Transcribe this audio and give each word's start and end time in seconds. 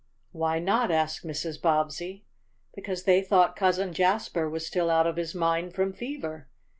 "Why 0.31 0.57
not?" 0.57 0.89
asked 0.89 1.23
Mrs. 1.27 1.61
Bobbsey. 1.61 2.25
"Because 2.73 3.03
they 3.03 3.21
thought 3.21 3.55
Cousin 3.55 3.93
Jasper 3.93 4.49
was 4.49 4.65
still 4.65 4.89
out 4.89 5.05
of 5.05 5.15
his 5.15 5.35
mind 5.35 5.75
from 5.75 5.93
fever. 5.93 6.47